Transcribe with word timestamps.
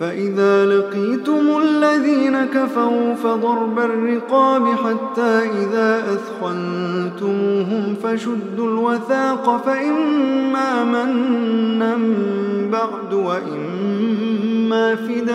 فإذا 0.00 0.66
لقيتم 0.66 1.62
الذين 1.62 2.44
كفروا 2.44 3.14
فضرب 3.14 3.78
الرقاب 3.78 4.66
حتى 4.66 5.50
إذا 5.62 6.04
أثخنتموهم 6.14 7.94
فشدوا 8.02 8.68
الوثاق 8.68 9.64
فإما 9.66 10.84
منا 10.84 11.96
بعد 12.70 13.14
وإما 13.14 14.94
فداء. 14.96 15.34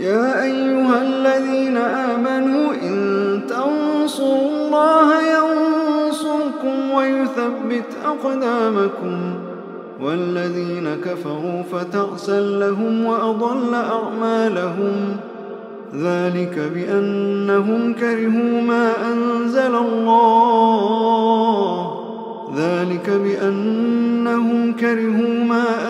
يا 0.00 0.42
أيها 0.42 1.02
الذين 1.02 1.76
آمنوا 1.76 2.72
إن 2.82 3.40
تنصروا 3.48 4.48
الله 4.50 5.08
ينصركم 5.22 6.90
ويثبت 6.90 7.86
أقدامكم 8.04 9.34
والذين 10.00 10.96
كفروا 11.04 11.62
فتعسا 11.72 12.40
لهم 12.40 13.04
وأضل 13.04 13.74
أعمالهم 13.74 15.16
ذلك 15.94 16.58
بأنهم 16.74 17.94
كرهوا 17.94 18.60
ما 18.60 18.92
أنزل 19.12 19.74
الله 19.74 21.10
ذلك 22.56 23.10
بأنهم 23.10 24.72
كرهوا 24.72 25.44
ما 25.44 25.64
أنزل 25.64 25.89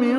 من 0.00 0.18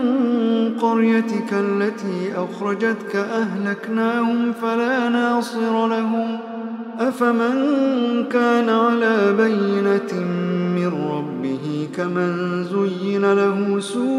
قريتك 0.79 1.53
التي 1.53 2.33
أخرجتك 2.35 3.15
أهلكناهم 3.15 4.51
فلا 4.61 5.09
ناصر 5.09 5.87
لهم. 5.87 6.37
أفمن 6.99 7.55
كان 8.31 8.69
على 8.69 9.33
بينة 9.37 10.25
من 10.75 10.91
ربه 11.11 11.89
كمن 11.97 12.63
زين 12.63 13.33
له 13.33 13.79
سوء 13.79 14.11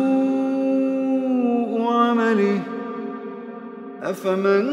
عمله. 1.92 2.60
أفمن 4.02 4.70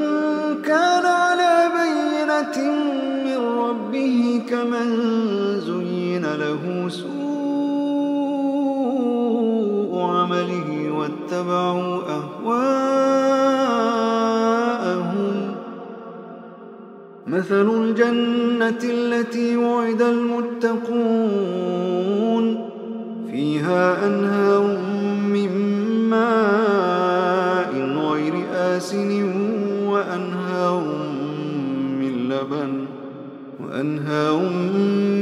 كان 0.65 1.05
على 1.05 1.69
بينة 1.79 2.57
من 3.25 3.37
ربه 3.59 4.41
كمن 4.49 4.89
زين 5.59 6.25
له 6.25 6.89
سوء 6.89 7.18
واتبعوا 11.49 12.01
أهواءهم. 12.09 12.75
مثل 17.27 17.69
الجنة 17.69 18.79
التي 18.83 19.57
وعد 19.57 20.01
المتقون. 20.01 21.09
فيها 23.31 24.07
أنهار 24.07 24.77
من 25.23 25.51
ماء 26.09 27.73
غير 28.11 28.33
آسن 28.53 29.31
وأنهار 29.87 30.83
من 31.99 32.29
لبن. 32.29 32.85
وأنهار 33.63 34.39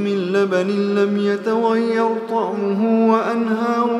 من 0.04 0.18
لبن 0.34 0.68
لم 0.96 1.18
يتغير 1.18 2.10
طعمه 2.30 3.12
وأنهار 3.12 4.00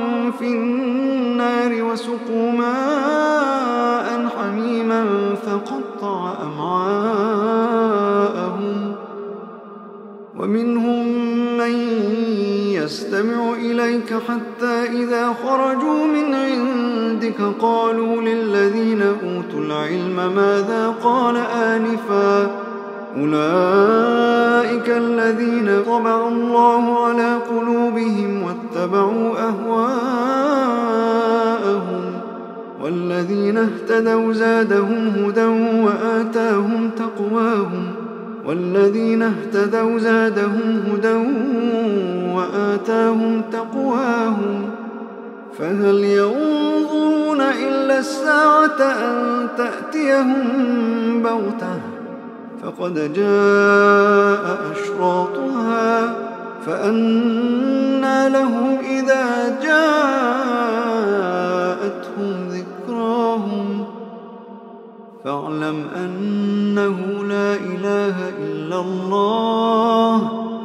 في 0.39 0.47
النار 0.47 1.83
وسقوا 1.83 2.51
ماء 2.51 4.29
حميما 4.37 5.05
فقطع 5.45 6.33
أمعاءهم 6.43 7.81
ومنهم 10.39 11.07
من 11.57 11.71
يستمع 12.73 13.53
إليك 13.53 14.13
حتى 14.13 14.83
إذا 15.03 15.33
خرجوا 15.43 16.05
من 16.05 16.33
عندك 16.33 17.41
قالوا 17.61 18.21
للذين 18.21 19.01
أوتوا 19.01 19.59
العلم 19.59 20.35
ماذا 20.35 20.95
قال 21.03 21.37
آنفا 21.37 22.51
أولئك 23.17 24.89
الذين 24.89 25.83
طبع 25.85 26.27
الله 26.27 27.05
على 27.05 27.35
قلوبهم 27.35 28.40
واتبعوا 28.81 29.49
أهواءهم 29.49 29.81
والذين 32.83 33.57
اهتدوا 33.57 34.33
زادهم 34.33 35.07
هدى 35.07 35.45
وآتاهم 35.85 36.89
تقواهم 36.97 37.91
والذين 38.45 39.21
اهتدوا 39.21 39.99
زادهم 39.99 40.83
هدى 40.91 41.13
وآتاهم 42.35 43.41
تقواهم 43.51 44.69
فهل 45.57 46.03
ينظرون 46.03 47.41
إلا 47.41 47.99
الساعة 47.99 48.81
أن 48.81 49.47
تأتيهم 49.57 51.23
بغتة؟ 51.23 51.79
فقد 52.63 53.13
جاء 53.13 54.57
أشراطها 54.71 56.13
فأنى 56.65 57.80
لهم 58.27 58.77
إذا 58.79 59.59
جاءتهم 59.63 59.87
ذكراهم. 62.49 63.85
فاعلم 65.23 65.87
أنه 65.95 67.23
لا 67.23 67.55
إله 67.55 68.29
إلا 68.29 68.79
الله. 68.79 70.17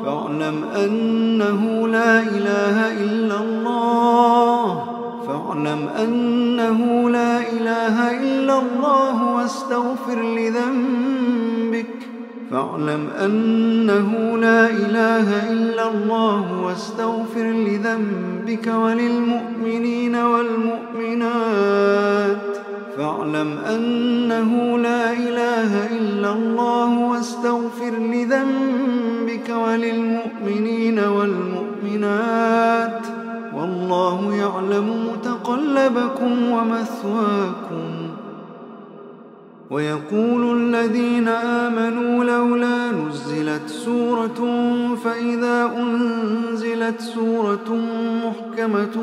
فاعلم 0.05 0.65
أنه 0.85 1.89
لا 1.89 2.21
إله 2.21 2.93
إلا 2.93 3.37
الله. 3.41 4.85
فاعلم 5.27 5.89
أنه 6.03 7.11
لا 7.11 7.39
إله 7.39 7.97
إلا 8.23 8.59
الله 8.59 9.35
واستغفر 9.35 10.23
لذنبك. 10.23 11.06
فاعلم 12.51 13.09
أنه 13.25 14.39
لا 14.39 14.71
إله 14.71 15.53
إلا 15.53 15.91
الله 15.91 16.63
واستغفر 16.63 17.43
لذنبك 17.43 18.67
وللمؤمنين 18.67 20.17
والمؤمنات. 20.17 21.77
فاعلم 22.97 23.59
أنه 23.59 24.79
لا 24.79 25.13
إله 25.13 25.97
إلا 25.99 26.33
الله 26.33 26.99
واستغفر 26.99 27.91
لذنبك 27.91 29.51
وللمؤمنين 29.51 30.99
والمؤمنات. 30.99 33.07
والله 33.55 34.35
يعلم 34.35 35.07
متقلبكم 35.13 36.51
ومثواكم. 36.51 37.96
ويقول 39.71 40.59
الذين 40.59 41.29
آمنوا 41.29 42.25
لولا 42.25 42.91
نزلت 42.91 43.69
سورة 43.69 44.41
فإذا 45.05 45.73
أنزلت 45.77 47.01
سورة 47.01 47.79
محكمة 48.25 48.97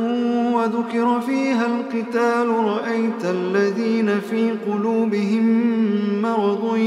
وذكر 0.54 1.22
فيها 1.22 1.66
القتال 1.66 2.48
رأيت 2.50 3.26
الذين 3.26 4.20
في 4.20 4.52
قلوبهم 4.52 5.72
مرض 6.22 6.78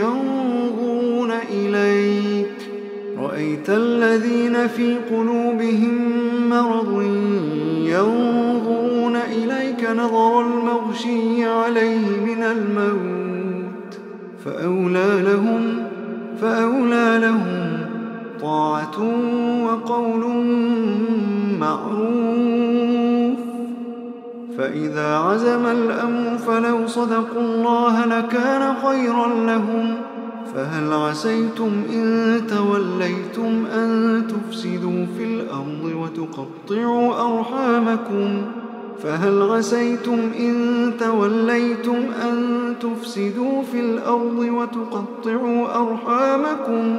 ينظرون 0.00 1.30
إليك. 1.50 2.56
رأيت 3.18 3.70
الذين 3.70 4.66
في 4.66 4.96
قلوبهم 5.10 5.98
مرض 6.50 7.02
ينظرون 7.82 8.45
إليك 9.76 9.90
نظر 9.90 10.40
المغشي 10.40 11.44
عليه 11.44 12.20
من 12.24 12.42
الموت. 12.42 13.98
فأولى 14.44 15.22
لهم 15.22 15.86
فأولى 16.40 17.18
لهم 17.20 17.86
طاعة 18.40 18.98
وقول 19.64 20.24
معروف. 21.60 23.38
فإذا 24.58 25.16
عزم 25.16 25.66
الأمر 25.66 26.38
فلو 26.38 26.86
صدقوا 26.86 27.40
الله 27.40 28.04
لكان 28.04 28.74
خيرا 28.86 29.28
لهم. 29.46 29.94
فهل 30.54 30.92
عسيتم 30.92 31.70
إن 31.92 32.40
توليتم 32.48 33.66
أن 33.74 34.22
تفسدوا 34.28 35.06
في 35.18 35.24
الأرض 35.24 35.92
وتقطعوا 35.96 37.38
أرحامكم؟ 37.38 38.42
فهل 39.02 39.42
عسيتم 39.42 40.18
إن 40.38 40.92
توليتم 41.00 41.96
أن 42.22 42.74
تفسدوا 42.80 43.62
في 43.72 43.80
الأرض 43.80 44.38
وتقطعوا 44.38 45.66
أرحامكم؟ 45.76 46.96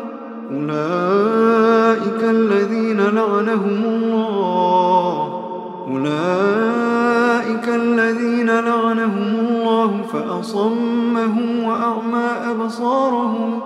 أولئك 0.52 2.24
الذين 2.24 3.02
لعنهم 3.02 3.84
الله. 3.86 5.44
أولئك 5.88 7.70
الذين 7.70 8.50
لعنهم 8.50 9.40
الله 9.40 10.02
فأصمهم 10.14 11.64
وأعمى 11.64 12.30
أبصارهم. 12.52 13.60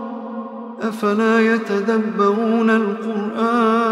أفلا 0.81 1.39
يتدبرون 1.39 2.69
القرآن؟ 2.69 3.91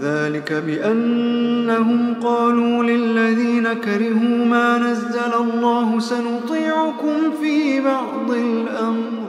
ذلك 0.00 0.52
بأنهم 0.52 2.14
قالوا 2.22 2.84
للذين 2.84 3.72
كرهوا 3.72 4.44
ما 4.44 4.78
نزل 4.78 5.34
الله 5.40 5.98
سنطيعكم 6.00 7.30
في 7.42 7.80
بعض 7.80 8.30
الأمر. 8.30 9.26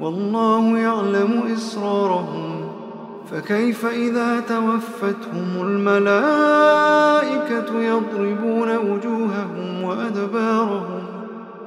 والله 0.00 0.78
يعلم 0.78 1.42
إسرارهم 1.54 2.66
فكيف 3.30 3.86
إذا 3.86 4.40
توفتهم 4.40 5.62
الملائكة 5.62 7.00
يضربون 7.80 8.76
وجوههم 8.76 9.82
وأدبارهم 9.82 10.95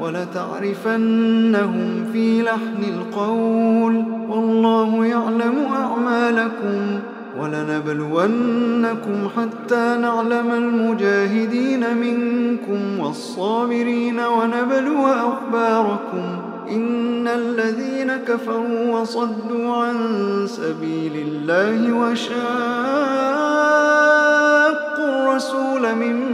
ولتعرفنهم 0.00 1.78
في 2.12 2.42
لحن 2.42 2.84
القول. 2.98 4.04
والله 4.28 5.06
يعلم 5.06 5.66
أعمالكم 5.72 7.00
ولنبلونكم 7.40 9.28
حتى 9.36 9.96
نعلم 10.00 10.50
المجاهدين 10.50 11.96
منكم 11.96 12.98
والصابرين 12.98 14.20
ونبلو 14.20 15.06
أخباركم. 15.06 16.38
إن 16.70 17.28
الذين 17.28 18.16
كفروا 18.16 19.00
وصدوا 19.00 19.74
عن 19.74 19.96
سبيل 20.46 21.12
الله 21.28 21.92
وشاقوا 21.92 22.34
الرسول 25.34 25.94
من 25.94 26.33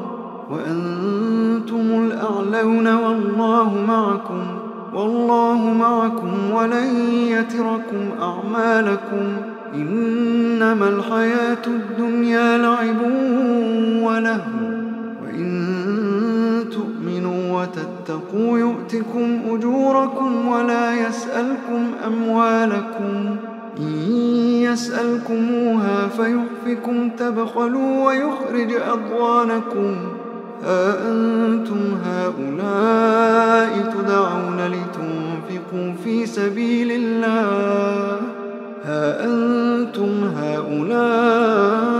وأنتم 0.51 2.05
الأعلون 2.05 2.87
والله 2.87 3.85
معكم 3.87 4.43
والله 4.93 5.73
معكم 5.73 6.51
ولن 6.53 6.95
يتركم 7.27 8.09
أعمالكم. 8.21 9.37
إنما 9.75 10.89
الحياة 10.89 11.65
الدنيا 11.67 12.57
لعب 12.57 13.01
وله 14.03 14.45
وإن 15.23 15.49
تؤمنوا 16.71 17.61
وتتقوا 17.61 18.59
يؤتكم 18.59 19.39
أجوركم 19.49 20.47
ولا 20.47 21.07
يسألكم 21.07 21.87
أموالكم. 22.07 23.35
إن 23.79 24.11
يسألكموها 24.61 26.07
فيحفكم 26.07 27.09
تبخلوا 27.09 28.05
ويخرج 28.07 28.73
أضوانكم 28.73 29.95
ها 30.63 31.09
أنتم 31.09 31.97
هؤلاء 32.05 33.93
تدعون 33.93 34.59
لتنفقوا 34.67 35.93
في 36.03 36.25
سبيل 36.25 36.91
الله؟ 36.91 38.19
ها 38.83 39.25
أنتم 39.25 40.23
هؤلاء 40.37 41.91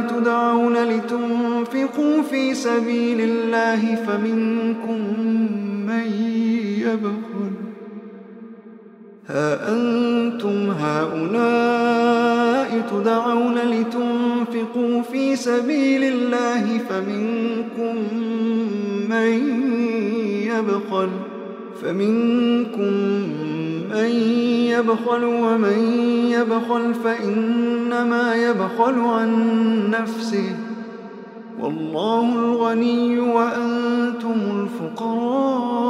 تدعون 0.00 0.76
لتنفقوا 0.76 2.22
في 2.30 2.54
سبيل 2.54 3.20
الله 3.20 3.94
فمنكم 3.94 5.00
من 5.86 6.06
يبخل؟ 6.80 7.52
ها 9.26 9.72
أنتم 9.72 10.70
هؤلاء 10.70 11.73
تدعون 12.80 13.54
لتنفقوا 13.54 15.02
في 15.02 15.36
سبيل 15.36 16.04
الله 16.04 16.78
فمنكم 16.78 17.96
من 19.10 19.30
يبخل 20.46 21.08
فمنكم 21.82 22.92
من 23.90 24.10
يبخل 24.70 25.24
ومن 25.24 25.78
يبخل 26.30 26.94
فإنما 26.94 28.34
يبخل 28.34 28.98
عن 29.00 29.30
نفسه. 29.90 30.56
والله 31.60 32.34
الغني 32.34 33.20
وأنتم 33.20 34.34
الفقراء. 34.60 35.84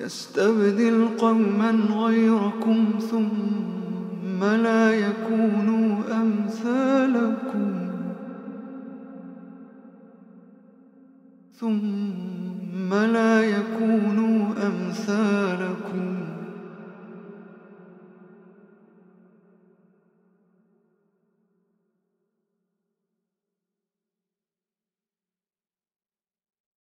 يستبدل 0.00 1.08
قوما 1.18 1.70
غيركم 1.96 2.84
ثم 3.10 4.44
لا 4.44 4.94
يكونوا 4.94 5.98
أمثالكم. 6.22 7.86
ثم 12.86 12.94
لا 12.94 13.42
يكونوا 13.42 14.52
أمثالكم. 14.66 16.25